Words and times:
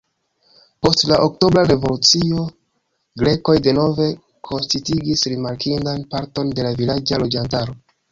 Post 0.85 1.03
la 1.09 1.17
Oktobra 1.25 1.63
revolucio 1.71 2.45
grekoj 3.23 3.55
denove 3.67 4.07
konsistigis 4.49 5.27
rimarkindan 5.35 6.07
parton 6.15 6.51
de 6.61 6.67
la 6.69 6.73
vilaĝa 6.81 7.21
loĝantaro. 7.25 7.77